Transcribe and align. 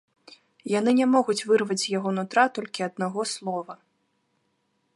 Яны 0.79 0.91
не 0.99 1.05
могуць 1.15 1.45
вырваць 1.51 1.77
з 1.81 1.87
яго 1.97 2.09
нутра 2.19 2.45
толькі 2.55 2.87
аднаго 2.89 3.21
слова. 3.35 3.73